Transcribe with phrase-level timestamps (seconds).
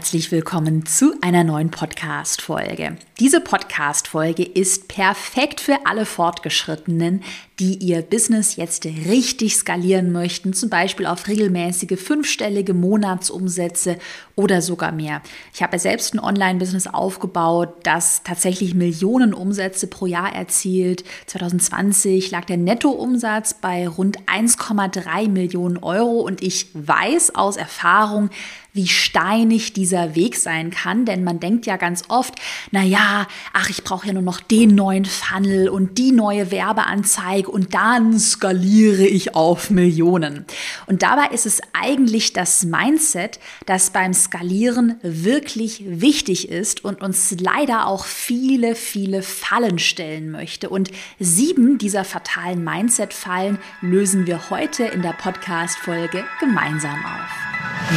[0.00, 2.96] Herzlich willkommen zu einer neuen Podcast-Folge.
[3.18, 7.22] Diese Podcast-Folge ist perfekt für alle Fortgeschrittenen,
[7.60, 13.98] die ihr Business jetzt richtig skalieren möchten, zum Beispiel auf regelmäßige fünfstellige Monatsumsätze
[14.34, 15.20] oder sogar mehr.
[15.52, 21.04] Ich habe selbst ein Online-Business aufgebaut, das tatsächlich Millionen Umsätze pro Jahr erzielt.
[21.26, 28.30] 2020 lag der Nettoumsatz bei rund 1,3 Millionen Euro und ich weiß aus Erfahrung,
[28.72, 32.34] wie steinig dieser Weg sein kann, denn man denkt ja ganz oft,
[32.70, 37.49] na ja, ach, ich brauche ja nur noch den neuen Funnel und die neue Werbeanzeige
[37.50, 40.44] und dann skaliere ich auf Millionen.
[40.86, 47.34] Und dabei ist es eigentlich das Mindset, das beim Skalieren wirklich wichtig ist und uns
[47.38, 50.68] leider auch viele, viele Fallen stellen möchte.
[50.68, 57.49] Und sieben dieser fatalen Mindset-Fallen lösen wir heute in der Podcast-Folge gemeinsam auf.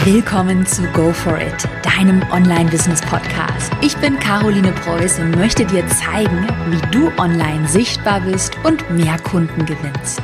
[0.04, 3.72] Willkommen zu Go For It, deinem Online-Business-Podcast.
[3.82, 9.18] Ich bin Caroline Preuß und möchte dir zeigen, wie du online sichtbar bist und mehr
[9.20, 10.22] Kunden gewinnst.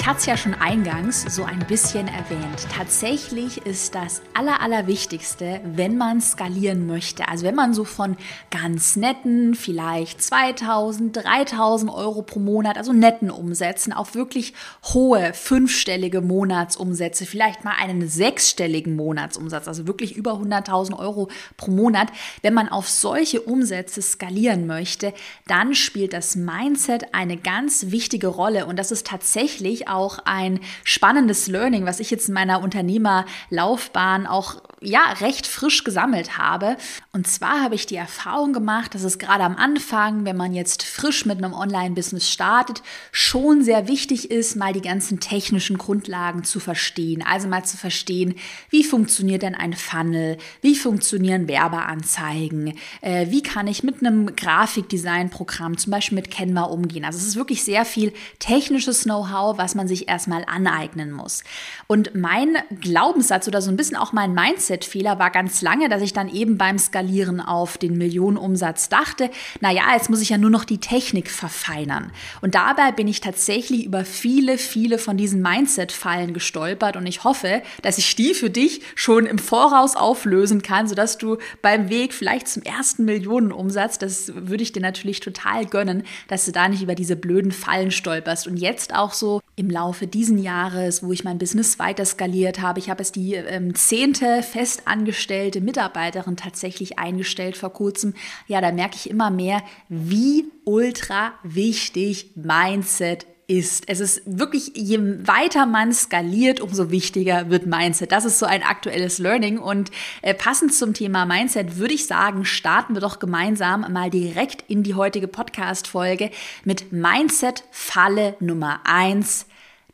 [0.00, 2.66] Ich hatte es ja schon eingangs so ein bisschen erwähnt.
[2.74, 7.28] Tatsächlich ist das Aller, Allerwichtigste, wenn man skalieren möchte.
[7.28, 8.16] Also wenn man so von
[8.50, 16.22] ganz netten, vielleicht 2000, 3000 Euro pro Monat, also netten Umsätzen, auf wirklich hohe, fünfstellige
[16.22, 21.28] Monatsumsätze, vielleicht mal einen sechsstelligen Monatsumsatz, also wirklich über 100.000 Euro
[21.58, 22.08] pro Monat.
[22.40, 25.12] Wenn man auf solche Umsätze skalieren möchte,
[25.46, 28.64] dann spielt das Mindset eine ganz wichtige Rolle.
[28.64, 34.62] Und das ist tatsächlich auch ein spannendes Learning, was ich jetzt in meiner Unternehmerlaufbahn auch
[34.80, 36.76] ja recht frisch gesammelt habe.
[37.12, 40.82] Und zwar habe ich die Erfahrung gemacht, dass es gerade am Anfang, wenn man jetzt
[40.82, 46.60] frisch mit einem Online-Business startet, schon sehr wichtig ist, mal die ganzen technischen Grundlagen zu
[46.60, 47.22] verstehen.
[47.26, 48.36] Also mal zu verstehen,
[48.70, 55.76] wie funktioniert denn ein Funnel, wie funktionieren Werbeanzeigen, äh, wie kann ich mit einem Grafikdesign-Programm,
[55.76, 57.04] zum Beispiel mit Canva, umgehen.
[57.04, 61.44] Also es ist wirklich sehr viel technisches Know-how, was man sich erstmal aneignen muss.
[61.86, 66.12] Und mein Glaubenssatz oder so ein bisschen auch mein Mindset-Fehler war ganz lange, dass ich
[66.12, 69.30] dann eben beim Skalieren auf den Millionenumsatz dachte,
[69.60, 72.12] naja, jetzt muss ich ja nur noch die Technik verfeinern.
[72.40, 77.62] Und dabei bin ich tatsächlich über viele, viele von diesen Mindset-Fallen gestolpert und ich hoffe,
[77.82, 82.48] dass ich die für dich schon im Voraus auflösen kann, sodass du beim Weg vielleicht
[82.48, 86.94] zum ersten Millionenumsatz, das würde ich dir natürlich total gönnen, dass du da nicht über
[86.94, 91.38] diese blöden Fallen stolperst und jetzt auch so im Laufe diesen Jahres, wo ich mein
[91.38, 92.78] Business weiter skaliert habe.
[92.78, 98.14] Ich habe es die ähm, zehnte festangestellte Mitarbeiterin tatsächlich eingestellt vor kurzem.
[98.46, 103.88] Ja, da merke ich immer mehr, wie ultra wichtig Mindset ist.
[103.88, 108.12] Es ist wirklich, je weiter man skaliert, umso wichtiger wird Mindset.
[108.12, 109.58] Das ist so ein aktuelles Learning.
[109.58, 109.90] Und
[110.22, 114.84] äh, passend zum Thema Mindset würde ich sagen, starten wir doch gemeinsam mal direkt in
[114.84, 116.30] die heutige Podcast-Folge
[116.64, 119.46] mit Mindset-Falle Nummer eins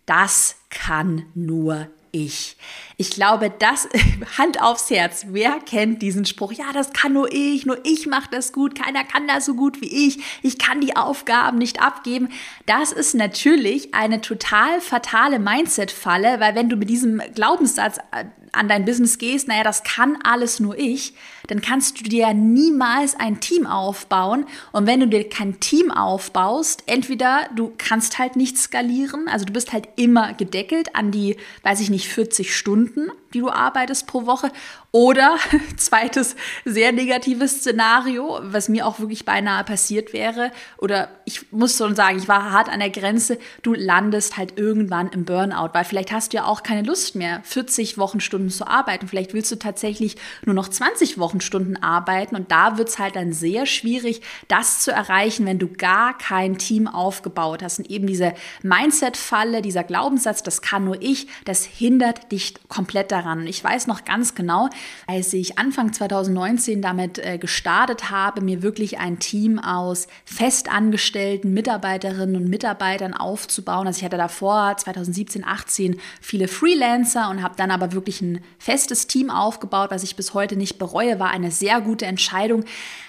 [0.06, 2.56] das kann nur ich.
[2.96, 3.88] Ich glaube, das
[4.38, 5.26] Hand aufs Herz.
[5.28, 6.52] Wer kennt diesen Spruch?
[6.52, 9.80] Ja, das kann nur ich, nur ich mache das gut, keiner kann das so gut
[9.80, 10.18] wie ich.
[10.42, 12.30] Ich kann die Aufgaben nicht abgeben.
[12.64, 18.68] Das ist natürlich eine total fatale Mindset-Falle, weil wenn du mit diesem Glaubenssatz äh, an
[18.68, 21.14] dein Business gehst, naja, das kann alles nur ich,
[21.46, 24.46] dann kannst du dir niemals ein Team aufbauen.
[24.72, 29.52] Und wenn du dir kein Team aufbaust, entweder du kannst halt nicht skalieren, also du
[29.52, 34.26] bist halt immer gedeckelt an die, weiß ich nicht, 40 Stunden, die du arbeitest pro
[34.26, 34.50] Woche.
[34.92, 35.36] Oder
[35.76, 40.52] zweites sehr negatives Szenario, was mir auch wirklich beinahe passiert wäre.
[40.78, 43.38] Oder ich muss schon sagen, ich war hart an der Grenze.
[43.62, 47.42] Du landest halt irgendwann im Burnout, weil vielleicht hast du ja auch keine Lust mehr,
[47.44, 49.06] 40 Wochenstunden zu arbeiten.
[49.06, 52.36] Vielleicht willst du tatsächlich nur noch 20 Wochenstunden arbeiten.
[52.36, 56.58] Und da wird es halt dann sehr schwierig, das zu erreichen, wenn du gar kein
[56.58, 57.78] Team aufgebaut hast.
[57.78, 58.32] Und eben diese
[58.62, 63.46] Mindset-Falle, dieser Glaubenssatz, das kann nur ich, das hindert dich komplett daran.
[63.46, 64.68] Ich weiß noch ganz genau,
[65.06, 72.36] als ich Anfang 2019 damit äh, gestartet habe, mir wirklich ein Team aus festangestellten Mitarbeiterinnen
[72.36, 73.86] und Mitarbeitern aufzubauen.
[73.86, 79.06] Also ich hatte davor 2017, 18 viele Freelancer und habe dann aber wirklich ein festes
[79.06, 82.64] Team aufgebaut, was ich bis heute nicht bereue, war eine sehr gute Entscheidung.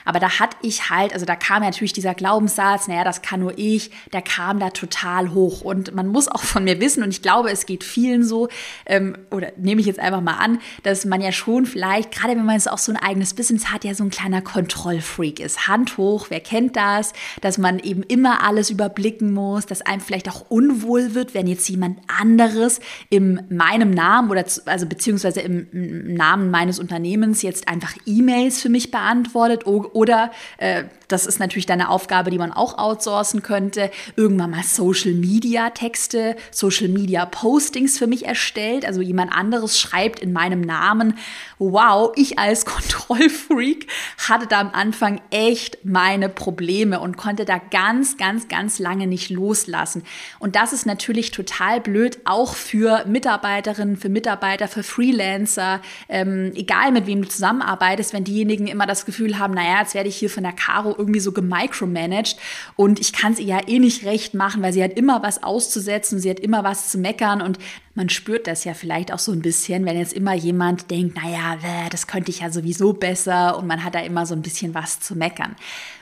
[0.08, 3.58] Aber da hatte ich halt, also da kam natürlich dieser Glaubenssatz, naja, das kann nur
[3.58, 5.60] ich, der kam da total hoch.
[5.60, 8.48] Und man muss auch von mir wissen, und ich glaube, es geht vielen so,
[8.86, 12.46] ähm, oder nehme ich jetzt einfach mal an, dass man ja schon vielleicht, gerade wenn
[12.46, 15.68] man jetzt auch so ein eigenes Business hat, ja so ein kleiner Kontrollfreak ist.
[15.68, 17.12] Hand hoch, wer kennt das?
[17.42, 21.68] Dass man eben immer alles überblicken muss, dass einem vielleicht auch unwohl wird, wenn jetzt
[21.68, 27.94] jemand anderes in meinem Namen oder also beziehungsweise im, im Namen meines Unternehmens jetzt einfach
[28.06, 29.66] E-Mails für mich beantwortet
[29.98, 35.14] oder äh, das ist natürlich deine Aufgabe, die man auch outsourcen könnte, irgendwann mal Social
[35.14, 41.18] Media Texte, Social Media Postings für mich erstellt, also jemand anderes schreibt in meinem Namen,
[41.58, 43.88] wow, ich als Kontrollfreak
[44.28, 49.32] hatte da am Anfang echt meine Probleme und konnte da ganz, ganz, ganz lange nicht
[49.32, 50.04] loslassen.
[50.38, 56.92] Und das ist natürlich total blöd, auch für Mitarbeiterinnen, für Mitarbeiter, für Freelancer, ähm, egal
[56.92, 60.30] mit wem du zusammenarbeitest, wenn diejenigen immer das Gefühl haben, naja, jetzt werde ich hier
[60.30, 62.38] von der Caro irgendwie so gemicromanaged.
[62.76, 65.44] Und ich kann es ihr ja eh nicht recht machen, weil sie hat immer was
[65.44, 67.42] auszusetzen, sie hat immer was zu meckern.
[67.42, 67.58] Und
[67.98, 71.58] man spürt das ja vielleicht auch so ein bisschen, wenn jetzt immer jemand denkt, naja,
[71.90, 75.00] das könnte ich ja sowieso besser und man hat da immer so ein bisschen was
[75.00, 75.56] zu meckern.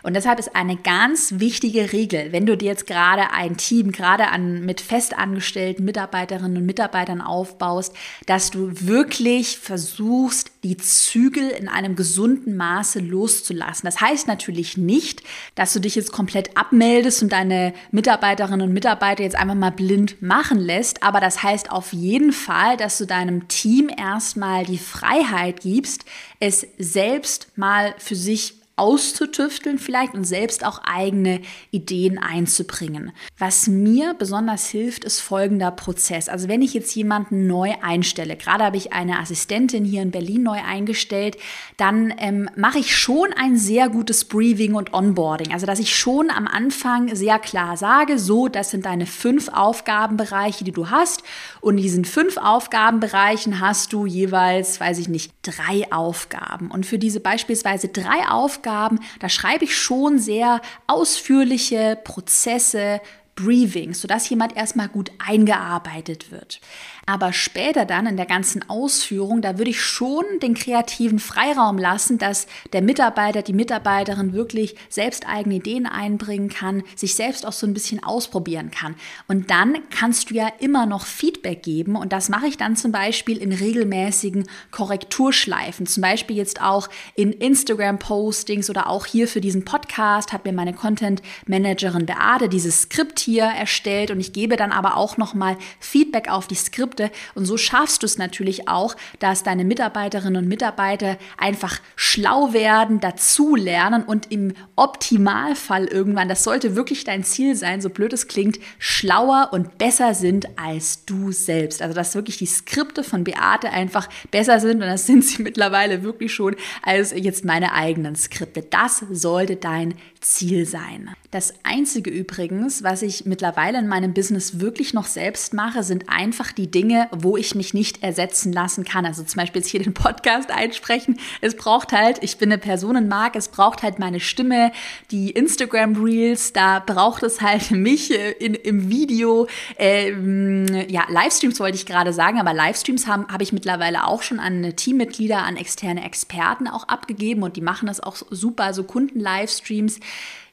[0.04, 4.28] Und deshalb ist eine ganz wichtige Regel, wenn du dir jetzt gerade ein Team, gerade
[4.28, 7.96] an, mit festangestellten Mitarbeiterinnen und Mitarbeitern aufbaust,
[8.26, 13.86] dass du wirklich versuchst, die Zügel in einem gesunden Maße loszulassen.
[13.86, 15.24] Das heißt natürlich nicht,
[15.56, 20.22] dass du dich jetzt komplett abmeldest und deine Mitarbeiterinnen und Mitarbeiter jetzt einfach mal blind
[20.22, 25.62] machen lässt, aber das heißt auf jeden Fall, dass du deinem Team erstmal die Freiheit
[25.62, 26.06] gibst,
[26.40, 31.40] es selbst mal für sich auszutüfteln vielleicht und selbst auch eigene
[31.72, 33.14] Ideen einzubringen.
[33.38, 36.28] Was mir besonders hilft, ist folgender Prozess.
[36.28, 40.44] Also wenn ich jetzt jemanden neu einstelle, gerade habe ich eine Assistentin hier in Berlin
[40.44, 41.38] neu eingestellt,
[41.78, 45.54] dann ähm, mache ich schon ein sehr gutes Briefing und Onboarding.
[45.54, 50.66] Also dass ich schon am Anfang sehr klar sage, so, das sind deine fünf Aufgabenbereiche,
[50.66, 51.24] die du hast.
[51.62, 56.72] Und in diesen fünf Aufgabenbereichen hast du jeweils, weiß ich nicht, drei Aufgaben.
[56.72, 63.00] Und für diese beispielsweise drei Aufgaben Aufgaben, da schreibe ich schon sehr ausführliche Prozesse,
[63.36, 66.62] Briefings, sodass jemand erstmal gut eingearbeitet wird.
[67.06, 72.18] Aber später dann in der ganzen Ausführung, da würde ich schon den kreativen Freiraum lassen,
[72.18, 77.68] dass der Mitarbeiter, die Mitarbeiterin wirklich selbst eigene Ideen einbringen kann, sich selbst auch so
[77.68, 78.96] ein bisschen ausprobieren kann.
[79.28, 81.98] Und dann kannst du ja immer noch Feedback geben.
[81.98, 85.88] Und das mache ich dann zum Beispiel in regelmäßigen Korrekturschleifen.
[85.88, 90.74] Zum Beispiel jetzt auch in Instagram-Postings oder auch hier für diesen Podcast hat mir meine
[90.74, 96.48] Content-Managerin Beate dieses Skript hier erstellt und ich gebe dann aber auch nochmal Feedback auf
[96.48, 97.12] die Skripte.
[97.34, 103.00] Und so schaffst du es natürlich auch, dass deine Mitarbeiterinnen und Mitarbeiter einfach schlau werden,
[103.00, 108.60] dazulernen und im Optimalfall irgendwann, das sollte wirklich dein Ziel sein, so blöd es klingt,
[108.80, 111.82] schlauer und besser sind als du selbst.
[111.82, 116.04] Also dass wirklich die Skripte von Beate einfach besser sind und das sind sie mittlerweile
[116.04, 118.62] wirklich schon als jetzt meine eigenen Skripte.
[118.62, 119.96] Das sollte dein
[120.26, 121.12] Ziel sein.
[121.30, 126.52] Das Einzige übrigens, was ich mittlerweile in meinem Business wirklich noch selbst mache, sind einfach
[126.52, 129.06] die Dinge, wo ich mich nicht ersetzen lassen kann.
[129.06, 131.20] Also zum Beispiel jetzt hier den Podcast einsprechen.
[131.42, 134.72] Es braucht halt, ich bin eine Personenmark, es braucht halt meine Stimme,
[135.12, 139.48] die Instagram Reels, da braucht es halt mich äh, in, im Video.
[139.78, 144.40] Ähm, ja, Livestreams wollte ich gerade sagen, aber Livestreams habe hab ich mittlerweile auch schon
[144.40, 150.00] an Teammitglieder, an externe Experten auch abgegeben und die machen das auch super, so Kunden-Livestreams.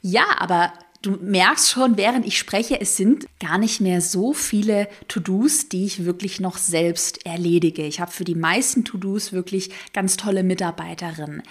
[0.02, 0.72] Ja, aber
[1.02, 5.84] du merkst schon, während ich spreche, es sind gar nicht mehr so viele To-Dos, die
[5.84, 7.84] ich wirklich noch selbst erledige.
[7.84, 11.42] Ich habe für die meisten To-Dos wirklich ganz tolle Mitarbeiterinnen.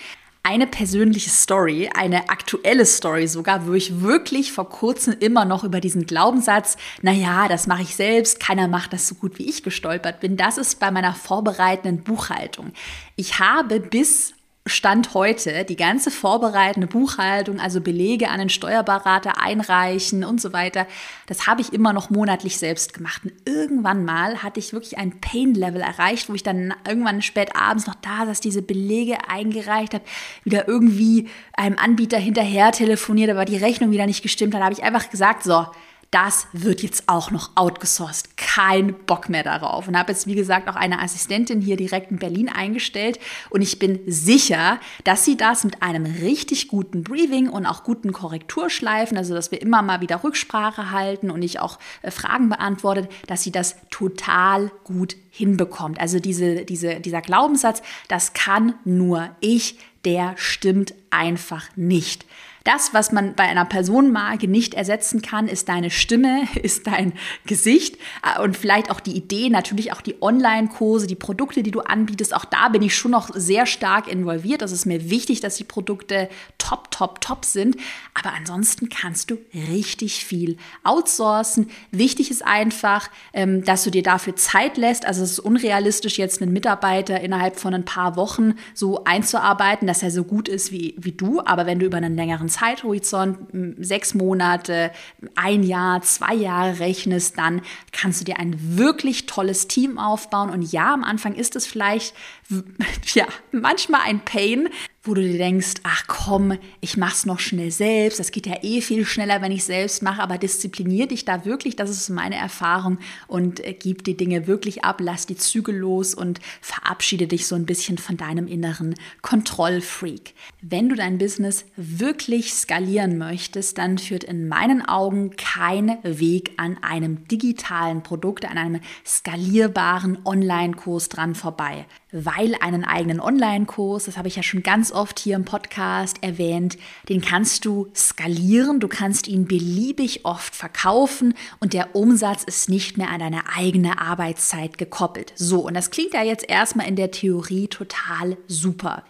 [0.43, 5.79] Eine persönliche Story, eine aktuelle Story sogar, wo ich wirklich vor kurzem immer noch über
[5.79, 10.19] diesen Glaubenssatz, naja, das mache ich selbst, keiner macht das so gut wie ich gestolpert
[10.19, 10.37] bin.
[10.37, 12.71] Das ist bei meiner vorbereitenden Buchhaltung.
[13.17, 14.33] Ich habe bis
[14.67, 20.85] Stand heute die ganze vorbereitende Buchhaltung, also Belege an den Steuerberater einreichen und so weiter,
[21.25, 23.23] das habe ich immer noch monatlich selbst gemacht.
[23.23, 27.87] Und irgendwann mal hatte ich wirklich ein Pain-Level erreicht, wo ich dann irgendwann spät abends
[27.87, 30.05] noch da saß, diese Belege eingereicht habe,
[30.43, 34.83] wieder irgendwie einem Anbieter hinterher telefoniert, aber die Rechnung wieder nicht gestimmt hat, habe ich
[34.83, 35.65] einfach gesagt, so,
[36.11, 38.35] das wird jetzt auch noch outgesourced.
[38.35, 39.87] Kein Bock mehr darauf.
[39.87, 43.17] Und habe jetzt, wie gesagt, auch eine Assistentin hier direkt in Berlin eingestellt.
[43.49, 48.11] Und ich bin sicher, dass sie das mit einem richtig guten Briefing und auch guten
[48.11, 53.09] Korrekturschleifen, also dass wir immer mal wieder Rücksprache halten und ich auch äh, Fragen beantwortet,
[53.27, 55.97] dass sie das total gut hinbekommt.
[56.01, 62.25] Also diese, diese, dieser Glaubenssatz, das kann nur ich, der stimmt einfach nicht.
[62.63, 67.13] Das, was man bei einer Personenmarke nicht ersetzen kann, ist deine Stimme, ist dein
[67.45, 71.81] Gesicht äh, und vielleicht auch die Idee, natürlich auch die Online-Kurse, die Produkte, die du
[71.81, 72.35] anbietest.
[72.35, 74.61] Auch da bin ich schon noch sehr stark involviert.
[74.61, 77.77] Das ist mir wichtig, dass die Produkte top, top, top sind.
[78.13, 81.69] Aber ansonsten kannst du richtig viel outsourcen.
[81.91, 85.05] Wichtig ist einfach, ähm, dass du dir dafür Zeit lässt.
[85.05, 90.03] Also es ist unrealistisch, jetzt einen Mitarbeiter innerhalb von ein paar Wochen so einzuarbeiten, dass
[90.03, 91.41] er so gut ist wie, wie du.
[91.43, 93.37] Aber wenn du über einen längeren Zeithorizont,
[93.79, 94.91] sechs Monate,
[95.35, 100.49] ein Jahr, zwei Jahre rechnest, dann kannst du dir ein wirklich tolles Team aufbauen.
[100.49, 102.13] Und ja, am Anfang ist es vielleicht,
[103.13, 104.69] ja, manchmal ein Pain,
[105.03, 108.81] wo du dir denkst, ach komm, ich mach's noch schnell selbst, das geht ja eh
[108.81, 112.99] viel schneller, wenn ich selbst mache, aber disziplinier dich da wirklich, das ist meine Erfahrung.
[113.27, 117.55] Und äh, gib die Dinge wirklich ab, lass die Zügel los und verabschiede dich so
[117.55, 118.93] ein bisschen von deinem inneren
[119.23, 120.35] Kontrollfreak.
[120.61, 126.77] Wenn du dein Business wirklich skalieren möchtest, dann führt in meinen Augen kein Weg an
[126.83, 134.27] einem digitalen Produkt, an einem skalierbaren Online-Kurs dran vorbei weil einen eigenen Online-Kurs, das habe
[134.27, 136.77] ich ja schon ganz oft hier im Podcast erwähnt,
[137.09, 142.97] den kannst du skalieren, du kannst ihn beliebig oft verkaufen und der Umsatz ist nicht
[142.97, 145.33] mehr an deine eigene Arbeitszeit gekoppelt.
[145.35, 149.03] So, und das klingt ja jetzt erstmal in der Theorie total super.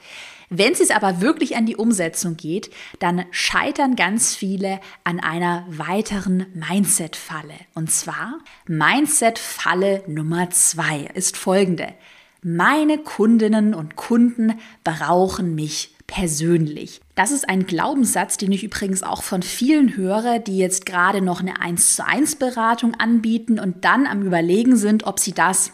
[0.54, 6.46] Wenn es aber wirklich an die Umsetzung geht, dann scheitern ganz viele an einer weiteren
[6.54, 7.54] Mindset-Falle.
[7.74, 11.94] Und zwar Mindset-Falle Nummer zwei ist folgende.
[12.44, 17.00] Meine Kundinnen und Kunden brauchen mich persönlich.
[17.14, 21.42] Das ist ein Glaubenssatz, den ich übrigens auch von vielen höre, die jetzt gerade noch
[21.42, 25.72] eine 1 zu 1 Beratung anbieten und dann am Überlegen sind, ob sie das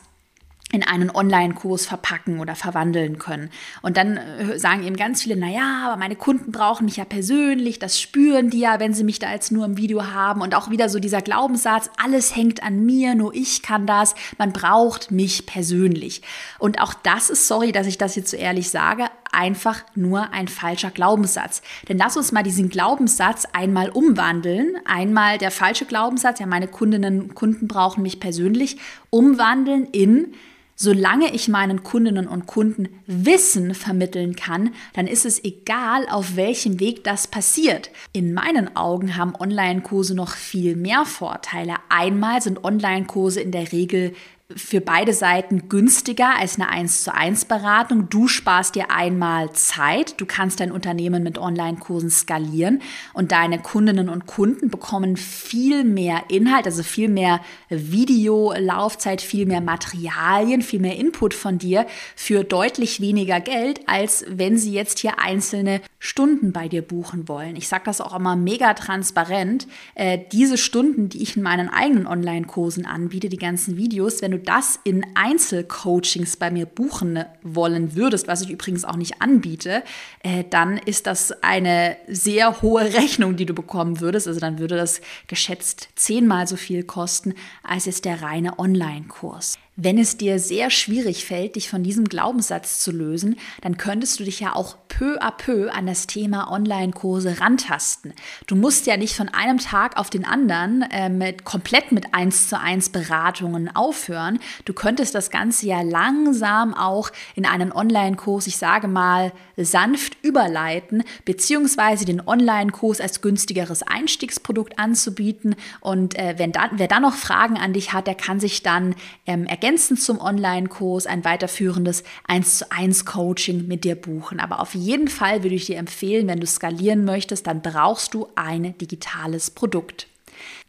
[0.71, 3.49] in einen Online-Kurs verpacken oder verwandeln können.
[3.81, 7.05] Und dann äh, sagen eben ganz viele, na ja, aber meine Kunden brauchen mich ja
[7.05, 10.41] persönlich, das spüren die ja, wenn sie mich da jetzt nur im Video haben.
[10.41, 14.51] Und auch wieder so dieser Glaubenssatz, alles hängt an mir, nur ich kann das, man
[14.51, 16.21] braucht mich persönlich.
[16.59, 19.05] Und auch das ist, sorry, dass ich das jetzt so ehrlich sage,
[19.37, 21.61] einfach nur ein falscher Glaubenssatz.
[21.87, 24.75] Denn lass uns mal diesen Glaubenssatz einmal umwandeln.
[24.85, 28.77] Einmal der falsche Glaubenssatz, ja, meine Kundinnen und Kunden brauchen mich persönlich,
[29.11, 30.33] umwandeln in
[30.79, 36.79] Solange ich meinen Kundinnen und Kunden Wissen vermitteln kann, dann ist es egal, auf welchem
[36.79, 37.89] Weg das passiert.
[38.13, 41.77] In meinen Augen haben Online-Kurse noch viel mehr Vorteile.
[41.89, 44.13] Einmal sind Online-Kurse in der Regel
[44.55, 48.07] für beide Seiten günstiger als eine 1 zu 1 Beratung.
[48.07, 52.81] Du sparst dir einmal Zeit, du kannst dein Unternehmen mit Online-Kursen skalieren
[53.13, 59.59] und deine Kundinnen und Kunden bekommen viel mehr Inhalt, also viel mehr Videolaufzeit, viel mehr
[59.59, 61.85] Materialien, viel mehr Input von dir
[62.15, 67.57] für deutlich weniger Geld, als wenn sie jetzt hier einzelne Stunden bei dir buchen wollen.
[67.57, 69.67] Ich sage das auch immer mega transparent.
[69.95, 74.36] Äh, diese Stunden, die ich in meinen eigenen Online-Kursen anbiete, die ganzen Videos, wenn du
[74.37, 79.83] du das in Einzelcoachings bei mir buchen wollen würdest, was ich übrigens auch nicht anbiete,
[80.23, 84.27] äh, dann ist das eine sehr hohe Rechnung, die du bekommen würdest.
[84.27, 89.57] Also dann würde das geschätzt zehnmal so viel kosten als ist der reine Online-Kurs.
[89.79, 94.23] Wenn es dir sehr schwierig fällt, dich von diesem Glaubenssatz zu lösen, dann könntest du
[94.23, 98.15] dich ja auch peu à peu an das Thema Online-Kurse rantasten.
[98.47, 102.49] Du musst ja nicht von einem Tag auf den anderen äh, mit, komplett mit 1
[102.49, 104.39] zu 1 Beratungen aufhören.
[104.65, 111.03] Du könntest das Ganze ja langsam auch in einen Online-Kurs, ich sage mal, sanft überleiten,
[111.23, 115.55] beziehungsweise den Online-Kurs als günstigeres Einstiegsprodukt anzubieten.
[115.81, 118.95] Und äh, wenn da, wer da noch Fragen an dich hat, der kann sich dann
[119.27, 124.39] ähm, ergänzen ergänzend zum Online-Kurs ein weiterführendes 1 zu 1 Coaching mit dir buchen.
[124.39, 128.29] Aber auf jeden Fall würde ich dir empfehlen, wenn du skalieren möchtest, dann brauchst du
[128.35, 130.07] ein digitales Produkt.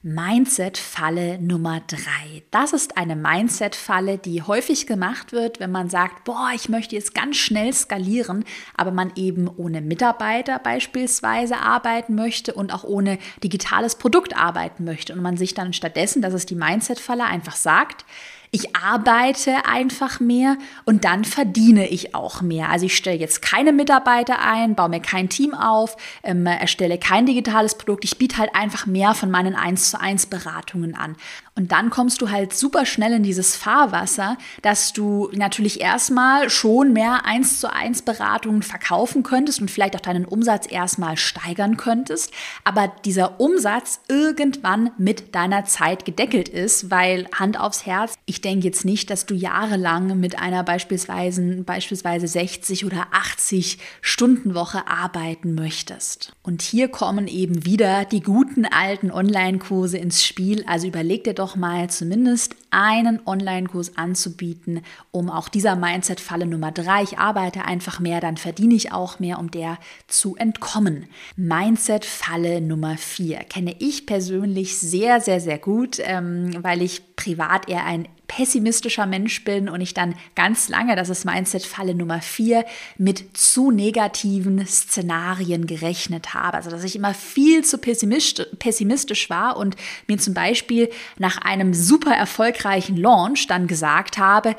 [0.02, 2.42] Mindset-Falle Nummer drei.
[2.50, 7.14] Das ist eine Mindset-Falle, die häufig gemacht wird, wenn man sagt, boah, ich möchte jetzt
[7.14, 8.44] ganz schnell skalieren,
[8.76, 15.12] aber man eben ohne Mitarbeiter beispielsweise arbeiten möchte und auch ohne digitales Produkt arbeiten möchte
[15.12, 18.04] und man sich dann stattdessen, das ist die Mindset-Falle, einfach sagt,
[18.50, 22.70] ich arbeite einfach mehr und dann verdiene ich auch mehr.
[22.70, 27.26] Also ich stelle jetzt keine Mitarbeiter ein, baue mir kein Team auf, ähm, erstelle kein
[27.26, 28.04] digitales Produkt.
[28.04, 31.16] Ich biete halt einfach mehr von meinen 1 zu 1 Beratungen an.
[31.58, 36.92] Und dann kommst du halt super schnell in dieses Fahrwasser, dass du natürlich erstmal schon
[36.92, 42.32] mehr eins zu eins Beratungen verkaufen könntest und vielleicht auch deinen Umsatz erstmal steigern könntest,
[42.62, 48.66] aber dieser Umsatz irgendwann mit deiner Zeit gedeckelt ist, weil Hand aufs Herz, ich denke
[48.66, 55.56] jetzt nicht, dass du jahrelang mit einer beispielsweise, beispielsweise 60 oder 80 Stunden Woche arbeiten
[55.56, 56.34] möchtest.
[56.44, 60.64] Und hier kommen eben wieder die guten alten Online-Kurse ins Spiel.
[60.68, 66.72] Also überleg dir doch doch mal zumindest einen Online-Kurs anzubieten, um auch dieser Mindset-Falle Nummer
[66.72, 69.78] drei, ich arbeite einfach mehr, dann verdiene ich auch mehr, um der
[70.08, 71.06] zu entkommen.
[71.36, 77.86] Mindset-Falle Nummer vier kenne ich persönlich sehr, sehr, sehr gut, ähm, weil ich privat eher
[77.86, 82.64] ein pessimistischer Mensch bin und ich dann ganz lange, das ist Mindset-Falle Nummer vier,
[82.96, 86.56] mit zu negativen Szenarien gerechnet habe.
[86.58, 92.12] Also dass ich immer viel zu pessimistisch war und mir zum Beispiel nach einem super
[92.12, 94.54] erfolgreichen Launch dann gesagt habe,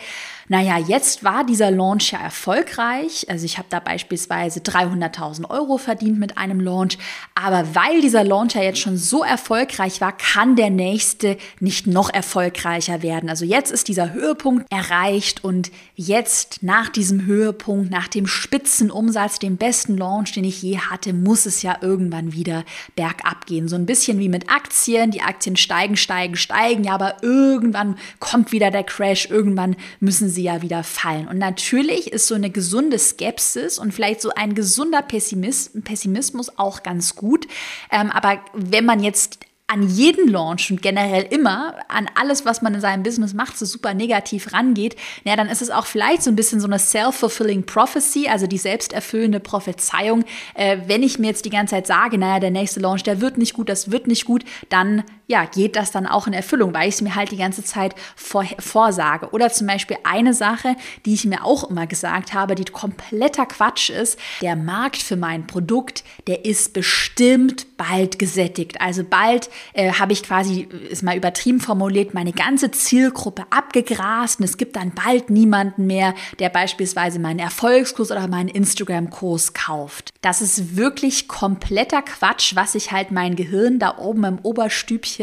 [0.49, 3.27] naja, jetzt war dieser Launch ja erfolgreich.
[3.29, 6.97] Also ich habe da beispielsweise 300.000 Euro verdient mit einem Launch.
[7.35, 12.11] Aber weil dieser Launch ja jetzt schon so erfolgreich war, kann der nächste nicht noch
[12.11, 13.29] erfolgreicher werden.
[13.29, 19.57] Also jetzt ist dieser Höhepunkt erreicht und jetzt nach diesem Höhepunkt, nach dem Spitzenumsatz, dem
[19.57, 22.63] besten Launch, den ich je hatte, muss es ja irgendwann wieder
[22.95, 23.67] bergab gehen.
[23.67, 25.11] So ein bisschen wie mit Aktien.
[25.11, 26.83] Die Aktien steigen, steigen, steigen.
[26.83, 29.29] Ja, aber irgendwann kommt wieder der Crash.
[29.29, 31.27] Irgendwann müssen sie sie ja wieder fallen.
[31.27, 37.15] Und natürlich ist so eine gesunde Skepsis und vielleicht so ein gesunder Pessimismus auch ganz
[37.15, 37.45] gut.
[37.91, 42.73] Ähm, aber wenn man jetzt an jeden Launch und generell immer an alles, was man
[42.73, 46.31] in seinem Business macht, so super negativ rangeht, ja, dann ist es auch vielleicht so
[46.31, 50.23] ein bisschen so eine self-fulfilling prophecy, also die selbsterfüllende Prophezeiung.
[50.55, 53.37] Äh, wenn ich mir jetzt die ganze Zeit sage, naja, der nächste Launch, der wird
[53.37, 56.89] nicht gut, das wird nicht gut, dann ja, geht das dann auch in Erfüllung, weil
[56.89, 59.29] ich es mir halt die ganze Zeit vor, vorsage.
[59.29, 63.91] Oder zum Beispiel eine Sache, die ich mir auch immer gesagt habe, die kompletter Quatsch
[63.91, 68.81] ist, der Markt für mein Produkt, der ist bestimmt bald gesättigt.
[68.81, 74.45] Also bald äh, habe ich quasi, ist mal übertrieben formuliert, meine ganze Zielgruppe abgegrast und
[74.45, 80.09] es gibt dann bald niemanden mehr, der beispielsweise meinen Erfolgskurs oder meinen Instagram-Kurs kauft.
[80.21, 85.18] Das ist wirklich kompletter Quatsch, was sich halt mein Gehirn da oben im Oberstübchen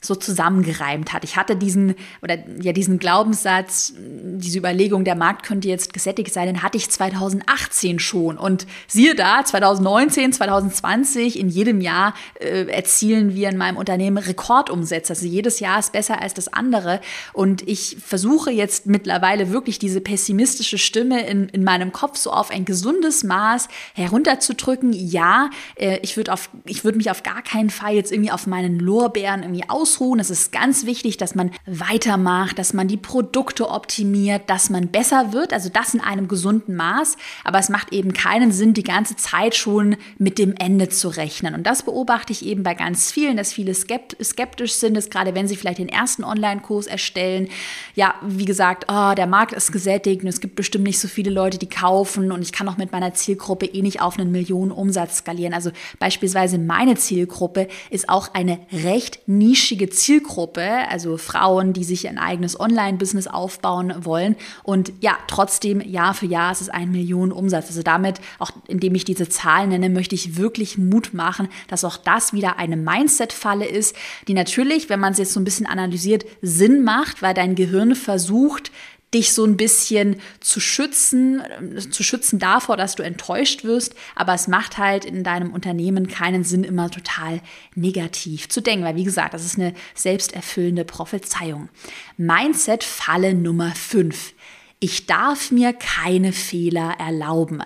[0.00, 1.24] so zusammengereimt hat.
[1.24, 6.46] Ich hatte diesen oder ja diesen Glaubenssatz, diese Überlegung, der Markt könnte jetzt gesättigt sein,
[6.46, 13.34] den hatte ich 2018 schon und siehe da, 2019, 2020 in jedem Jahr äh, erzielen
[13.34, 15.12] wir in meinem Unternehmen Rekordumsätze.
[15.12, 17.00] Also jedes Jahr ist besser als das andere.
[17.32, 22.50] Und ich versuche jetzt mittlerweile wirklich diese pessimistische Stimme in, in meinem Kopf so auf
[22.50, 24.92] ein gesundes Maß herunterzudrücken.
[24.92, 28.46] Ja, äh, ich würde auf, ich würde mich auf gar keinen Fall jetzt irgendwie auf
[28.46, 30.20] meinen Lorbeeren irgendwie ausruhen.
[30.20, 35.32] Es ist ganz wichtig, dass man weitermacht, dass man die Produkte optimiert, dass man besser
[35.32, 35.52] wird.
[35.52, 37.16] Also das in einem gesunden Maß.
[37.44, 41.54] Aber es macht eben keinen Sinn, die ganze Zeit schon mit dem Ende zu rechnen.
[41.54, 45.48] Und das beobachte ich eben bei ganz vielen, dass viele skeptisch sind, ist gerade wenn
[45.48, 47.48] sie vielleicht den ersten Online-Kurs erstellen.
[47.94, 51.30] Ja, wie gesagt, oh, der Markt ist gesättigt und es gibt bestimmt nicht so viele
[51.30, 54.72] Leute, die kaufen und ich kann auch mit meiner Zielgruppe eh nicht auf einen Millionen
[54.72, 55.54] Umsatz skalieren.
[55.54, 62.16] Also beispielsweise meine Zielgruppe ist auch eine recht nischige Zielgruppe, also Frauen, die sich ein
[62.16, 67.66] eigenes Online-Business aufbauen wollen und ja, trotzdem Jahr für Jahr ist es ein Millionen Umsatz.
[67.68, 71.98] Also damit, auch indem ich diese Zahlen nenne, möchte ich wirklich Mut machen, dass auch
[71.98, 73.94] das wieder eine Mindset-Falle ist,
[74.28, 77.94] die natürlich, wenn man es jetzt so ein bisschen analysiert, Sinn macht, weil dein Gehirn
[77.94, 78.72] versucht,
[79.14, 81.42] dich so ein bisschen zu schützen,
[81.90, 83.94] zu schützen davor, dass du enttäuscht wirst.
[84.14, 87.40] Aber es macht halt in deinem Unternehmen keinen Sinn, immer total
[87.74, 91.68] negativ zu denken, weil wie gesagt, das ist eine selbsterfüllende Prophezeiung.
[92.16, 94.34] Mindset Falle Nummer 5.
[94.80, 97.62] Ich darf mir keine Fehler erlauben.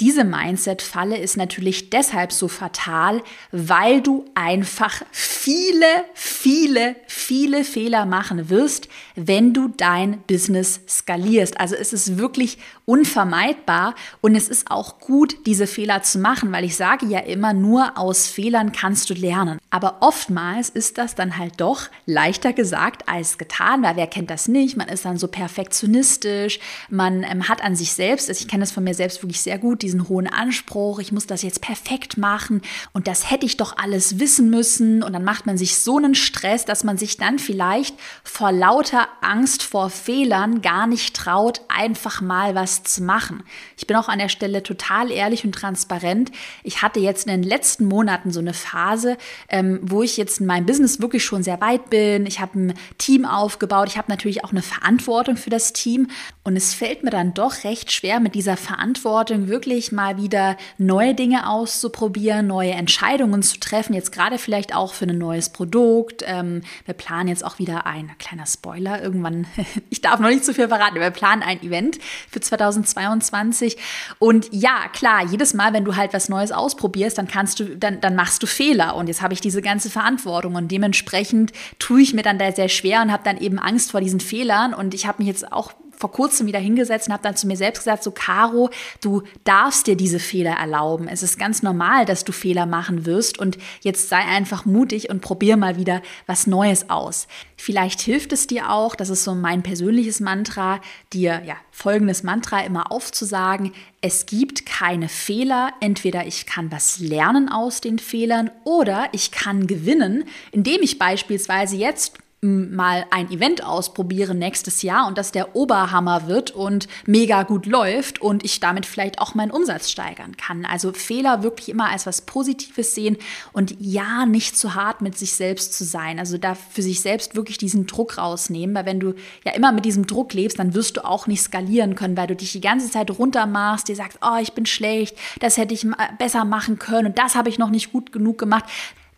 [0.00, 8.48] Diese Mindset-Falle ist natürlich deshalb so fatal, weil du einfach viele, viele, viele Fehler machen
[8.48, 11.58] wirst, wenn du dein Business skalierst.
[11.58, 12.58] Also es ist wirklich
[12.88, 17.52] unvermeidbar und es ist auch gut, diese Fehler zu machen, weil ich sage ja immer,
[17.52, 19.58] nur aus Fehlern kannst du lernen.
[19.68, 24.48] Aber oftmals ist das dann halt doch leichter gesagt als getan, weil wer kennt das
[24.48, 24.78] nicht?
[24.78, 28.72] Man ist dann so perfektionistisch, man ähm, hat an sich selbst, also ich kenne das
[28.72, 32.62] von mir selbst wirklich sehr gut, diesen hohen Anspruch, ich muss das jetzt perfekt machen
[32.94, 36.14] und das hätte ich doch alles wissen müssen und dann macht man sich so einen
[36.14, 42.22] Stress, dass man sich dann vielleicht vor lauter Angst vor Fehlern gar nicht traut, einfach
[42.22, 43.42] mal was zu machen.
[43.76, 46.30] Ich bin auch an der Stelle total ehrlich und transparent.
[46.62, 49.16] Ich hatte jetzt in den letzten Monaten so eine Phase,
[49.48, 52.26] ähm, wo ich jetzt in meinem Business wirklich schon sehr weit bin.
[52.26, 53.88] Ich habe ein Team aufgebaut.
[53.88, 56.08] Ich habe natürlich auch eine Verantwortung für das Team.
[56.44, 61.14] Und es fällt mir dann doch recht schwer, mit dieser Verantwortung wirklich mal wieder neue
[61.14, 63.94] Dinge auszuprobieren, neue Entscheidungen zu treffen.
[63.94, 66.24] Jetzt gerade vielleicht auch für ein neues Produkt.
[66.26, 69.02] Ähm, wir planen jetzt auch wieder ein kleiner Spoiler.
[69.02, 69.46] Irgendwann,
[69.90, 71.98] ich darf noch nicht zu viel verraten, wir planen ein Event
[72.30, 72.40] für
[72.72, 73.76] 2022.
[74.18, 78.00] Und ja, klar, jedes Mal, wenn du halt was Neues ausprobierst, dann kannst du, dann,
[78.00, 78.96] dann machst du Fehler.
[78.96, 80.54] Und jetzt habe ich diese ganze Verantwortung.
[80.54, 84.00] Und dementsprechend tue ich mir dann da sehr schwer und habe dann eben Angst vor
[84.00, 84.74] diesen Fehlern.
[84.74, 87.56] Und ich habe mich jetzt auch vor kurzem wieder hingesetzt und habe dann zu mir
[87.56, 91.08] selbst gesagt, so Caro, du darfst dir diese Fehler erlauben.
[91.08, 95.20] Es ist ganz normal, dass du Fehler machen wirst und jetzt sei einfach mutig und
[95.20, 97.26] probier mal wieder was Neues aus.
[97.56, 100.80] Vielleicht hilft es dir auch, das ist so mein persönliches Mantra,
[101.12, 107.48] dir ja folgendes Mantra immer aufzusagen, es gibt keine Fehler, entweder ich kann was lernen
[107.48, 114.38] aus den Fehlern oder ich kann gewinnen, indem ich beispielsweise jetzt mal ein Event ausprobieren
[114.38, 119.20] nächstes Jahr und dass der Oberhammer wird und mega gut läuft und ich damit vielleicht
[119.20, 120.64] auch meinen Umsatz steigern kann.
[120.64, 123.16] Also Fehler wirklich immer als was Positives sehen
[123.52, 126.20] und ja, nicht zu hart mit sich selbst zu sein.
[126.20, 129.84] Also da für sich selbst wirklich diesen Druck rausnehmen, weil wenn du ja immer mit
[129.84, 132.88] diesem Druck lebst, dann wirst du auch nicht skalieren können, weil du dich die ganze
[132.88, 135.84] Zeit runtermachst, dir sagst, oh, ich bin schlecht, das hätte ich
[136.18, 138.64] besser machen können und das habe ich noch nicht gut genug gemacht.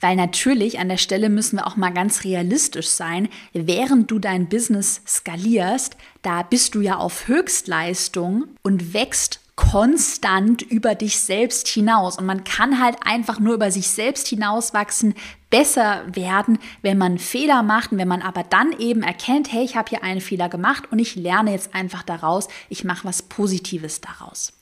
[0.00, 3.28] Weil natürlich an der Stelle müssen wir auch mal ganz realistisch sein.
[3.52, 10.94] Während du dein Business skalierst, da bist du ja auf Höchstleistung und wächst konstant über
[10.94, 12.16] dich selbst hinaus.
[12.16, 15.14] Und man kann halt einfach nur über sich selbst hinauswachsen,
[15.50, 19.76] besser werden, wenn man Fehler macht und wenn man aber dann eben erkennt, hey, ich
[19.76, 24.00] habe hier einen Fehler gemacht und ich lerne jetzt einfach daraus, ich mache was Positives
[24.00, 24.54] daraus.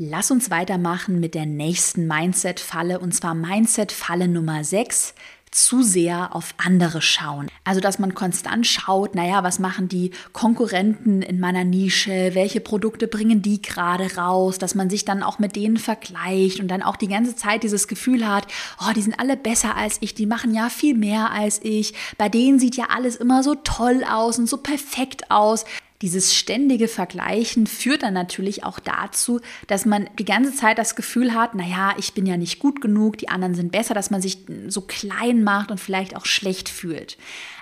[0.00, 5.12] Lass uns weitermachen mit der nächsten Mindset-Falle und zwar Mindset-Falle Nummer 6
[5.50, 7.48] zu sehr auf andere schauen.
[7.64, 13.08] Also, dass man konstant schaut, naja, was machen die Konkurrenten in meiner Nische, welche Produkte
[13.08, 16.96] bringen die gerade raus, dass man sich dann auch mit denen vergleicht und dann auch
[16.96, 18.46] die ganze Zeit dieses Gefühl hat,
[18.80, 22.28] oh, die sind alle besser als ich, die machen ja viel mehr als ich, bei
[22.28, 25.64] denen sieht ja alles immer so toll aus und so perfekt aus.
[26.00, 31.34] Dieses ständige Vergleichen führt dann natürlich auch dazu, dass man die ganze Zeit das Gefühl
[31.34, 34.38] hat, naja, ich bin ja nicht gut genug, die anderen sind besser, dass man sich
[34.68, 37.18] so klein macht und vielleicht auch schlecht fühlt.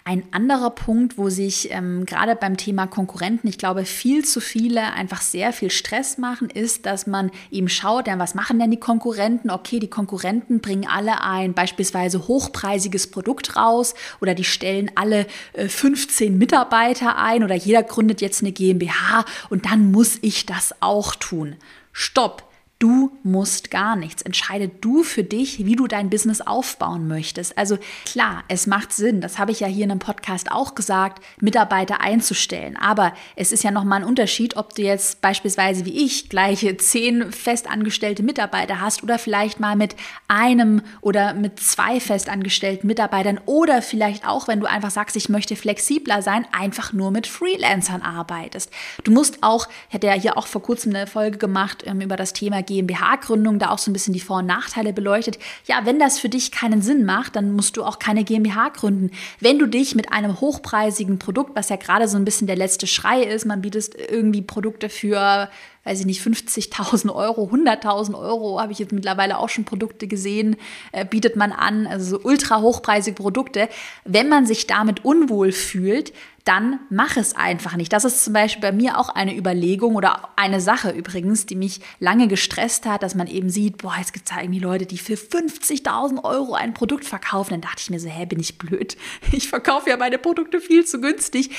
[0.09, 4.93] Ein anderer Punkt, wo sich ähm, gerade beim Thema Konkurrenten, ich glaube, viel zu viele
[4.93, 8.79] einfach sehr viel Stress machen, ist, dass man eben schaut, ja, was machen denn die
[8.79, 9.51] Konkurrenten?
[9.51, 15.67] Okay, die Konkurrenten bringen alle ein beispielsweise hochpreisiges Produkt raus oder die stellen alle äh,
[15.67, 21.17] 15 Mitarbeiter ein oder jeder gründet jetzt eine GmbH und dann muss ich das auch
[21.17, 21.57] tun.
[21.91, 22.45] Stopp!
[22.79, 24.21] Du musst gar nichts.
[24.21, 27.57] Entscheide du für dich, wie du dein Business aufbauen möchtest.
[27.57, 31.25] Also klar, es macht Sinn, das habe ich ja hier in einem Podcast auch gesagt,
[31.41, 32.77] Mitarbeiter einzustellen.
[32.77, 37.33] Aber es ist ja nochmal ein Unterschied, ob du jetzt beispielsweise wie ich gleiche zehn
[37.33, 39.97] festangestellte Mitarbeiter hast oder vielleicht mal mit
[40.29, 45.57] einem oder mit zwei festangestellten Mitarbeitern oder vielleicht auch, wenn du einfach sagst, ich möchte
[45.57, 48.71] flexibler sein, einfach nur mit Freelancern arbeitest.
[49.03, 52.17] Du musst auch, ich hatte ja hier auch vor kurzem eine Folge gemacht ähm, über
[52.17, 55.39] das Thema GmbH-Gründung da auch so ein bisschen die Vor- und Nachteile beleuchtet.
[55.67, 59.11] Ja, wenn das für dich keinen Sinn macht, dann musst du auch keine GmbH gründen.
[59.41, 62.87] Wenn du dich mit einem hochpreisigen Produkt, was ja gerade so ein bisschen der letzte
[62.87, 65.49] Schrei ist, man bietet irgendwie Produkte für
[65.87, 70.57] weiß ich nicht, 50.000 Euro, 100.000 Euro, habe ich jetzt mittlerweile auch schon Produkte gesehen,
[70.93, 73.69] äh, bietet man an, also so ultra hochpreisige Produkte.
[74.05, 76.13] Wenn man sich damit unwohl fühlt,
[76.47, 77.93] dann mach es einfach nicht.
[77.93, 81.81] Das ist zum Beispiel bei mir auch eine Überlegung oder eine Sache übrigens, die mich
[81.99, 85.15] lange gestresst hat, dass man eben sieht, boah, jetzt gibt es irgendwie Leute, die für
[85.15, 87.51] 50.000 Euro ein Produkt verkaufen.
[87.51, 88.97] Dann dachte ich mir so, hä, bin ich blöd?
[89.33, 91.51] Ich verkaufe ja meine Produkte viel zu günstig.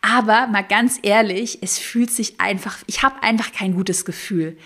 [0.00, 4.56] Aber mal ganz ehrlich, es fühlt sich einfach, ich habe einfach kein gutes Gefühl.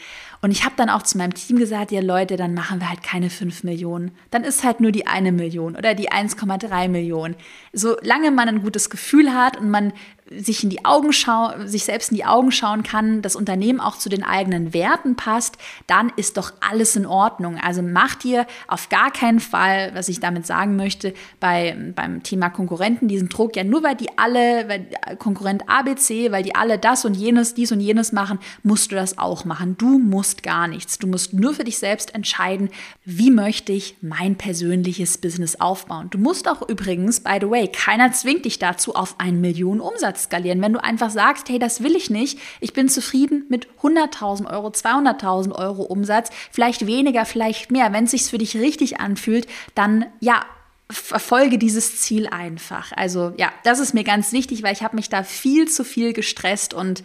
[0.42, 3.02] Und ich habe dann auch zu meinem Team gesagt, ja Leute, dann machen wir halt
[3.02, 4.12] keine 5 Millionen.
[4.30, 7.36] Dann ist halt nur die eine Million oder die 1,3 Millionen.
[7.74, 9.92] Solange man ein gutes Gefühl hat und man
[10.30, 13.98] sich in die Augen schauen, sich selbst in die Augen schauen kann, das Unternehmen auch
[13.98, 15.56] zu den eigenen Werten passt,
[15.88, 17.58] dann ist doch alles in Ordnung.
[17.58, 22.48] Also macht ihr auf gar keinen Fall, was ich damit sagen möchte, bei, beim Thema
[22.48, 24.86] Konkurrenten diesen Druck, ja nur weil die alle, weil
[25.18, 29.18] Konkurrent ABC, weil die alle das und jenes, dies und jenes machen, musst du das
[29.18, 29.76] auch machen.
[29.78, 30.98] Du musst gar nichts.
[30.98, 32.70] Du musst nur für dich selbst entscheiden,
[33.04, 36.08] wie möchte ich mein persönliches Business aufbauen.
[36.10, 40.19] Du musst auch übrigens, by the way, keiner zwingt dich dazu, auf einen Millionen Umsatz
[40.20, 40.62] skalieren.
[40.62, 44.68] Wenn du einfach sagst, hey, das will ich nicht, ich bin zufrieden mit 100.000 Euro,
[44.68, 47.92] 200.000 Euro Umsatz, vielleicht weniger, vielleicht mehr.
[47.92, 50.44] Wenn es sich für dich richtig anfühlt, dann ja,
[50.90, 52.92] verfolge dieses Ziel einfach.
[52.96, 56.12] Also ja, das ist mir ganz wichtig, weil ich habe mich da viel zu viel
[56.12, 57.02] gestresst und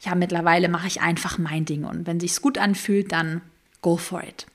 [0.00, 3.42] ja, mittlerweile mache ich einfach mein Ding und wenn sich's gut anfühlt, dann
[3.82, 4.46] go for it.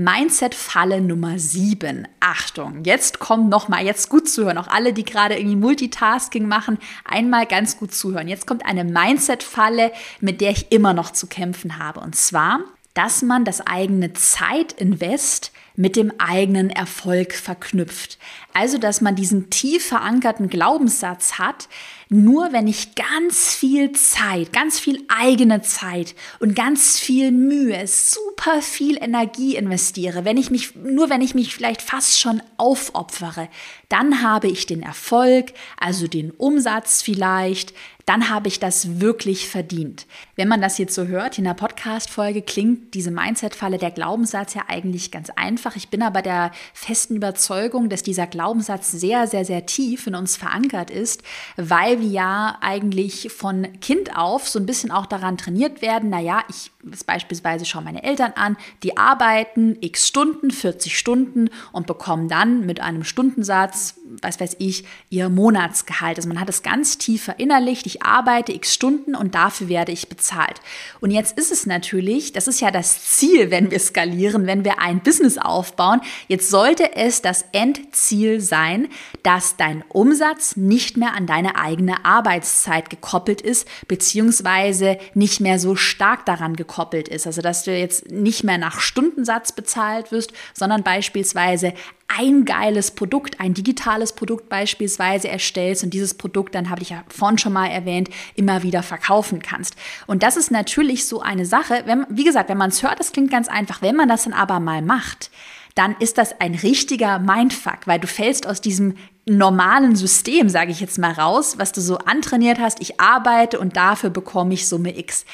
[0.00, 2.06] Mindset-Falle Nummer 7.
[2.20, 4.56] Achtung, jetzt kommt nochmal, jetzt gut zuhören.
[4.56, 8.28] Auch alle, die gerade irgendwie Multitasking machen, einmal ganz gut zuhören.
[8.28, 11.98] Jetzt kommt eine Mindset-Falle, mit der ich immer noch zu kämpfen habe.
[11.98, 12.60] Und zwar,
[12.94, 18.18] dass man das eigene Zeitinvest mit dem eigenen Erfolg verknüpft.
[18.52, 21.68] Also, dass man diesen tief verankerten Glaubenssatz hat,
[22.08, 28.60] nur wenn ich ganz viel Zeit, ganz viel eigene Zeit und ganz viel Mühe, super
[28.60, 33.48] viel Energie investiere, wenn ich mich, nur wenn ich mich vielleicht fast schon aufopfere,
[33.88, 37.72] dann habe ich den Erfolg, also den Umsatz vielleicht,
[38.08, 40.06] dann habe ich das wirklich verdient.
[40.34, 44.62] Wenn man das jetzt so hört, in der Podcast-Folge klingt diese Mindset-Falle, der Glaubenssatz ja
[44.66, 45.76] eigentlich ganz einfach.
[45.76, 50.36] Ich bin aber der festen Überzeugung, dass dieser Glaubenssatz sehr, sehr, sehr tief in uns
[50.36, 51.22] verankert ist,
[51.58, 56.44] weil wir ja eigentlich von Kind auf so ein bisschen auch daran trainiert werden, naja,
[56.48, 56.70] ich
[57.06, 62.80] beispielsweise schaue meine Eltern an, die arbeiten x Stunden, 40 Stunden und bekommen dann mit
[62.80, 66.16] einem Stundensatz, was weiß ich, ihr Monatsgehalt.
[66.16, 70.08] Also man hat es ganz tief verinnerlicht, ich arbeite x Stunden und dafür werde ich
[70.08, 70.60] bezahlt.
[71.00, 74.80] Und jetzt ist es natürlich, das ist ja das Ziel, wenn wir skalieren, wenn wir
[74.80, 78.88] ein Business aufbauen, jetzt sollte es das Endziel sein,
[79.22, 85.76] dass dein Umsatz nicht mehr an deine eigene Arbeitszeit gekoppelt ist, beziehungsweise nicht mehr so
[85.76, 87.26] stark daran gekoppelt gekoppelt ist.
[87.26, 91.74] Also dass du jetzt nicht mehr nach Stundensatz bezahlt wirst, sondern beispielsweise
[92.06, 97.02] ein geiles Produkt, ein digitales Produkt beispielsweise erstellst und dieses Produkt, dann habe ich ja
[97.08, 99.74] vorhin schon mal erwähnt, immer wieder verkaufen kannst.
[100.06, 103.12] Und das ist natürlich so eine Sache, wenn, wie gesagt, wenn man es hört, das
[103.12, 105.30] klingt ganz einfach, wenn man das dann aber mal macht,
[105.74, 108.94] dann ist das ein richtiger Mindfuck, weil du fällst aus diesem
[109.26, 113.76] normalen System, sage ich jetzt mal raus, was du so antrainiert hast, ich arbeite und
[113.76, 115.24] dafür bekomme ich Summe X.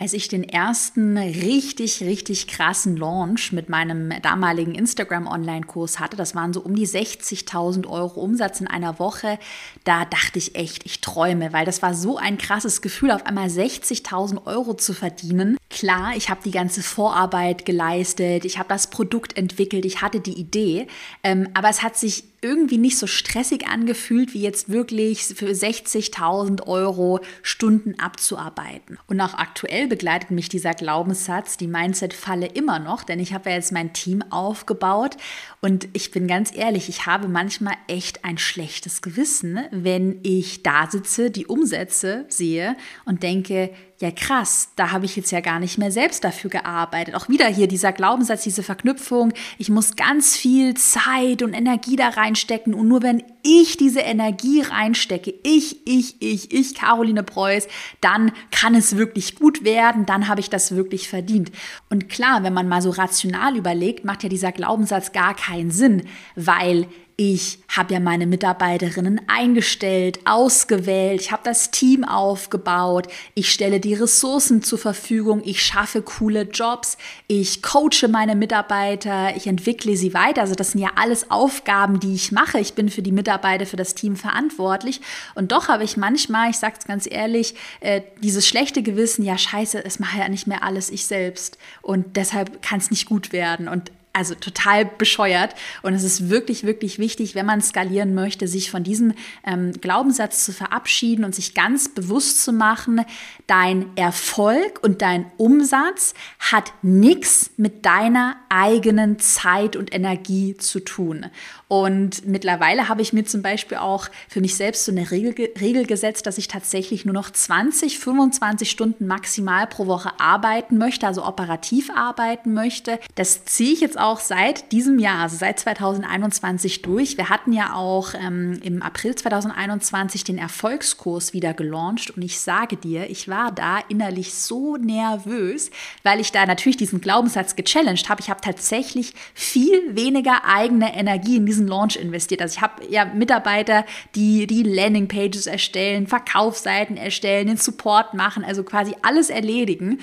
[0.00, 6.52] Als ich den ersten richtig, richtig krassen Launch mit meinem damaligen Instagram-Online-Kurs hatte, das waren
[6.52, 9.40] so um die 60.000 Euro Umsatz in einer Woche,
[9.88, 13.48] da dachte ich echt, ich träume, weil das war so ein krasses Gefühl, auf einmal
[13.48, 15.56] 60.000 Euro zu verdienen.
[15.70, 20.38] Klar, ich habe die ganze Vorarbeit geleistet, ich habe das Produkt entwickelt, ich hatte die
[20.38, 20.88] Idee,
[21.24, 26.66] ähm, aber es hat sich irgendwie nicht so stressig angefühlt, wie jetzt wirklich für 60.000
[26.66, 28.98] Euro Stunden abzuarbeiten.
[29.08, 33.56] Und auch aktuell begleitet mich dieser Glaubenssatz, die Mindset-Falle immer noch, denn ich habe ja
[33.56, 35.16] jetzt mein Team aufgebaut
[35.60, 40.88] und ich bin ganz ehrlich, ich habe manchmal echt ein schlechtes Gewissen, wenn ich da
[40.90, 45.76] sitze, die Umsätze sehe und denke, ja krass, da habe ich jetzt ja gar nicht
[45.76, 47.16] mehr selbst dafür gearbeitet.
[47.16, 52.08] Auch wieder hier dieser Glaubenssatz, diese Verknüpfung, ich muss ganz viel Zeit und Energie da
[52.10, 57.66] reinstecken und nur wenn ich diese Energie reinstecke, ich, ich, ich, ich, Caroline Preuß,
[58.00, 61.50] dann kann es wirklich gut werden, dann habe ich das wirklich verdient.
[61.90, 66.04] Und klar, wenn man mal so rational überlegt, macht ja dieser Glaubenssatz gar keinen Sinn,
[66.36, 66.86] weil
[67.20, 73.94] ich habe ja meine Mitarbeiterinnen eingestellt, ausgewählt, ich habe das Team aufgebaut, ich stelle die
[73.94, 80.42] Ressourcen zur Verfügung, ich schaffe coole Jobs, ich coache meine Mitarbeiter, ich entwickle sie weiter.
[80.42, 82.60] Also das sind ja alles Aufgaben, die ich mache.
[82.60, 85.00] Ich bin für die Mitarbeiter, für das Team verantwortlich.
[85.34, 89.36] Und doch habe ich manchmal, ich sage es ganz ehrlich, äh, dieses schlechte Gewissen, ja
[89.36, 91.58] scheiße, es mache ja nicht mehr alles ich selbst.
[91.82, 93.66] Und deshalb kann es nicht gut werden.
[93.66, 95.54] Und also total bescheuert.
[95.82, 99.14] Und es ist wirklich, wirklich wichtig, wenn man skalieren möchte, sich von diesem
[99.46, 103.04] ähm, Glaubenssatz zu verabschieden und sich ganz bewusst zu machen,
[103.48, 111.26] dein Erfolg und dein Umsatz hat nichts mit deiner eigenen Zeit und Energie zu tun.
[111.66, 115.86] Und mittlerweile habe ich mir zum Beispiel auch für mich selbst so eine Regel, Regel
[115.86, 121.24] gesetzt, dass ich tatsächlich nur noch 20, 25 Stunden maximal pro Woche arbeiten möchte, also
[121.24, 122.98] operativ arbeiten möchte.
[123.14, 127.16] Das ziehe ich jetzt auch seit diesem Jahr, also seit 2021 durch.
[127.16, 132.76] Wir hatten ja auch ähm, im April 2021 den Erfolgskurs wieder gelauncht und ich sage
[132.76, 135.70] dir, ich war da innerlich so nervös,
[136.02, 138.20] weil ich da natürlich diesen Glaubenssatz gechallenged habe.
[138.20, 142.42] Ich habe tatsächlich viel weniger eigene Energie in diesen Launch investiert.
[142.42, 148.62] Also ich habe ja Mitarbeiter, die die Landingpages erstellen, Verkaufsseiten erstellen, den Support machen, also
[148.64, 150.00] quasi alles erledigen.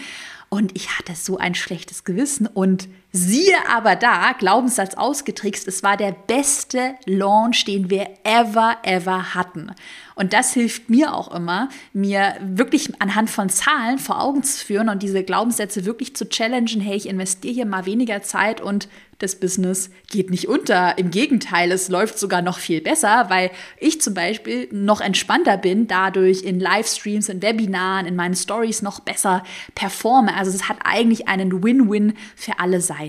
[0.50, 5.96] Und ich hatte so ein schlechtes Gewissen und siehe aber da, Glaubenssatz ausgetrickst, es war
[5.96, 9.72] der beste Launch, den wir ever, ever hatten.
[10.16, 14.90] Und das hilft mir auch immer, mir wirklich anhand von Zahlen vor Augen zu führen
[14.90, 16.82] und diese Glaubenssätze wirklich zu challengen.
[16.82, 20.98] Hey, ich investiere hier mal weniger Zeit und das Business geht nicht unter.
[20.98, 25.88] Im Gegenteil, es läuft sogar noch viel besser, weil ich zum Beispiel noch entspannter bin,
[25.88, 30.36] dadurch in Livestreams, in Webinaren, in meinen Stories noch besser performe.
[30.36, 33.05] Also es hat eigentlich einen Win-Win für alle Seiten.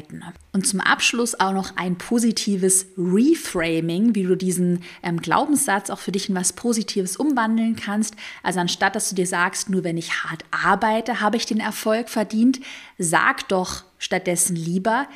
[0.53, 6.13] Und zum Abschluss auch noch ein positives Reframing, wie du diesen ähm, Glaubenssatz auch für
[6.13, 8.15] dich in was Positives umwandeln kannst.
[8.43, 12.09] Also anstatt dass du dir sagst, nur wenn ich hart arbeite, habe ich den Erfolg
[12.09, 12.61] verdient,
[12.99, 15.07] sag doch stattdessen lieber,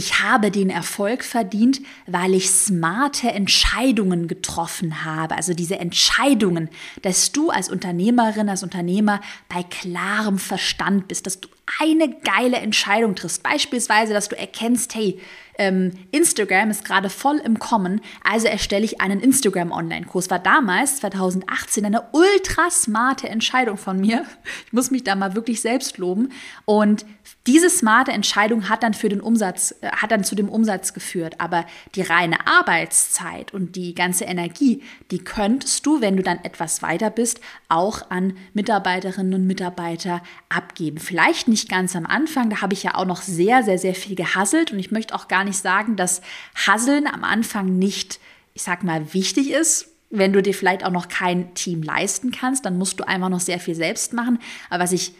[0.00, 5.36] ich habe den Erfolg verdient, weil ich smarte Entscheidungen getroffen habe.
[5.36, 6.70] Also diese Entscheidungen,
[7.02, 13.14] dass du als Unternehmerin, als Unternehmer bei klarem Verstand bist, dass du eine geile Entscheidung
[13.14, 13.42] triffst.
[13.42, 15.20] Beispielsweise, dass du erkennst, hey,
[15.60, 20.30] ähm, Instagram ist gerade voll im Kommen, also erstelle ich einen Instagram-Online-Kurs.
[20.30, 24.24] War damals, 2018, eine ultra smarte Entscheidung von mir.
[24.66, 26.30] Ich muss mich da mal wirklich selbst loben.
[26.64, 27.04] Und
[27.46, 31.34] diese smarte Entscheidung hat dann für den Umsatz, äh, hat dann zu dem Umsatz geführt.
[31.38, 36.82] Aber die reine Arbeitszeit und die ganze Energie, die könntest du, wenn du dann etwas
[36.82, 40.98] weiter bist, auch an Mitarbeiterinnen und Mitarbeiter abgeben.
[40.98, 44.16] Vielleicht nicht ganz am Anfang, da habe ich ja auch noch sehr, sehr, sehr viel
[44.16, 46.22] gehasselt und ich möchte auch gar nicht sagen, dass
[46.54, 48.20] Hasseln am Anfang nicht,
[48.54, 49.88] ich sag mal, wichtig ist.
[50.10, 53.40] Wenn du dir vielleicht auch noch kein Team leisten kannst, dann musst du einfach noch
[53.40, 54.38] sehr viel selbst machen.
[54.68, 55.14] Aber was ich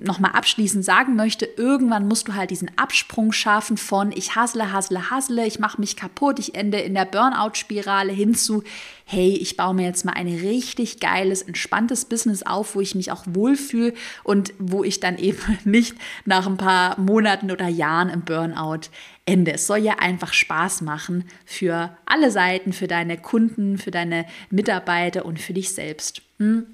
[0.00, 5.10] nochmal abschließend sagen möchte, irgendwann musst du halt diesen Absprung schaffen von ich hasle, hasle,
[5.10, 8.62] hasle, ich mache mich kaputt, ich ende in der Burnout-Spirale hinzu,
[9.04, 13.12] hey, ich baue mir jetzt mal ein richtig geiles, entspanntes Business auf, wo ich mich
[13.12, 18.22] auch wohlfühle und wo ich dann eben nicht nach ein paar Monaten oder Jahren im
[18.22, 18.88] Burnout
[19.26, 19.52] ende.
[19.52, 25.24] Es soll ja einfach Spaß machen für alle Seiten, für deine Kunden, für deine Mitarbeiter
[25.24, 26.22] und für dich selbst.
[26.38, 26.66] Hm?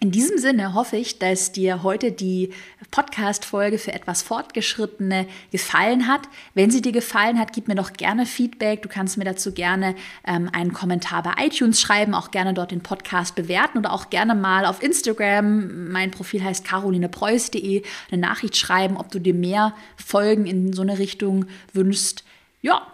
[0.00, 2.52] In diesem Sinne hoffe ich, dass dir heute die
[2.90, 6.22] Podcast-Folge für etwas Fortgeschrittene gefallen hat.
[6.52, 8.82] Wenn sie dir gefallen hat, gib mir doch gerne Feedback.
[8.82, 9.94] Du kannst mir dazu gerne
[10.26, 14.34] ähm, einen Kommentar bei iTunes schreiben, auch gerne dort den Podcast bewerten oder auch gerne
[14.34, 20.46] mal auf Instagram, mein Profil heißt carolinepreuß.de, eine Nachricht schreiben, ob du dir mehr Folgen
[20.46, 22.24] in so eine Richtung wünschst.
[22.62, 22.86] Ja,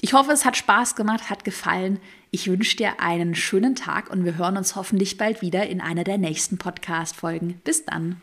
[0.00, 1.98] ich hoffe, es hat Spaß gemacht, hat gefallen.
[2.34, 6.02] Ich wünsche dir einen schönen Tag und wir hören uns hoffentlich bald wieder in einer
[6.02, 7.60] der nächsten Podcast-Folgen.
[7.62, 8.22] Bis dann.